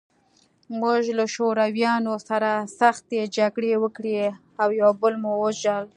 [0.81, 4.17] موږ له شورویانو سره سختې جګړې وکړې
[4.61, 5.83] او یو بل مو وژل